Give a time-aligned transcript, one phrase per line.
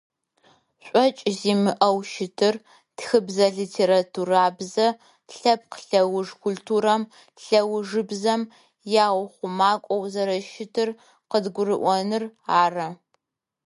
[0.85, 2.55] ШӀокӏ зимыӏэу щытыр
[2.97, 4.93] тхыбзэ-литературабзэр
[5.37, 7.01] лъэпкъ лӏэуж культурэм,
[7.43, 8.41] лӏэужыбзэм
[9.07, 10.89] яухъумакӏоу зэрэщытыр
[11.29, 12.23] къыдгурыӏоныр
[12.61, 12.87] ары.